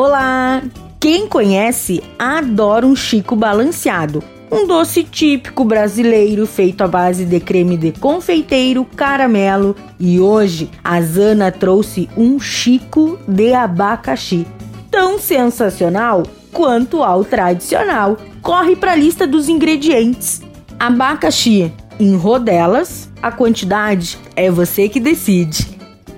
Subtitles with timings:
[0.00, 0.62] Olá!
[1.00, 4.22] Quem conhece adora um chico balanceado.
[4.48, 11.00] Um doce típico brasileiro feito à base de creme de confeiteiro, caramelo e hoje a
[11.00, 14.46] Zana trouxe um chico de abacaxi.
[14.88, 16.22] Tão sensacional
[16.52, 18.18] quanto ao tradicional.
[18.40, 20.40] Corre para a lista dos ingredientes.
[20.78, 25.66] Abacaxi em rodelas, a quantidade é você que decide.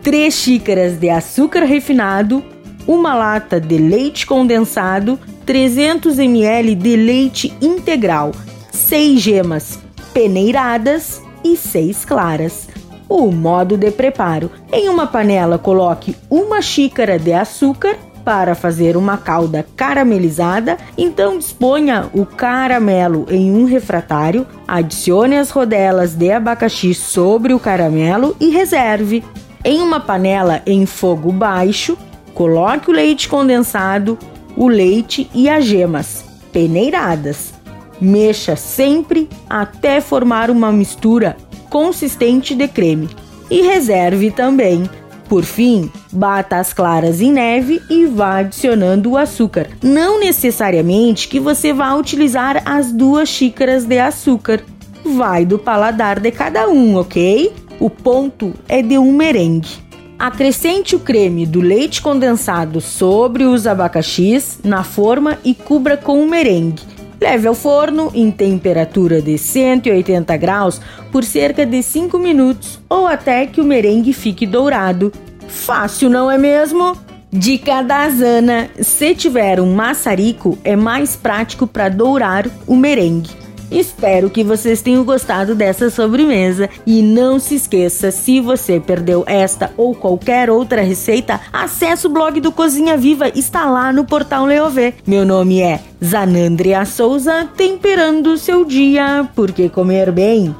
[0.02, 2.44] 3 xícaras de açúcar refinado,
[2.86, 8.32] uma lata de leite condensado, 300 ml de leite integral,
[8.70, 9.78] 6 gemas
[10.12, 12.68] peneiradas e 6 claras.
[13.08, 19.16] O modo de preparo: em uma panela, coloque uma xícara de açúcar para fazer uma
[19.16, 27.52] calda caramelizada, então disponha o caramelo em um refratário, adicione as rodelas de abacaxi sobre
[27.54, 29.24] o caramelo e reserve.
[29.64, 31.98] Em uma panela em fogo baixo,
[32.34, 34.18] Coloque o leite condensado,
[34.56, 37.52] o leite e as gemas peneiradas.
[38.00, 41.36] Mexa sempre até formar uma mistura
[41.68, 43.08] consistente de creme
[43.50, 44.88] e reserve também.
[45.28, 49.68] Por fim, bata as claras em neve e vá adicionando o açúcar.
[49.80, 54.60] Não necessariamente que você vá utilizar as duas xícaras de açúcar.
[55.04, 57.52] Vai do paladar de cada um, ok?
[57.78, 59.89] O ponto é de um merengue.
[60.20, 66.28] Acrescente o creme do leite condensado sobre os abacaxis na forma e cubra com o
[66.28, 66.82] merengue.
[67.18, 70.78] Leve ao forno em temperatura de 180 graus
[71.10, 75.10] por cerca de 5 minutos ou até que o merengue fique dourado.
[75.48, 76.94] Fácil, não é mesmo?
[77.32, 83.39] Dica da Zana: se tiver um maçarico, é mais prático para dourar o merengue.
[83.70, 89.72] Espero que vocês tenham gostado dessa sobremesa e não se esqueça, se você perdeu esta
[89.76, 94.94] ou qualquer outra receita, acesse o blog do Cozinha Viva, está lá no portal Leovê.
[95.06, 100.54] Meu nome é Zanandria Souza, temperando o seu dia, porque comer bem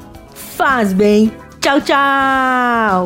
[0.61, 1.31] faz bem.
[1.59, 3.00] Tchau, tchau!